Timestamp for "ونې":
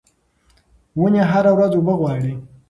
0.99-1.21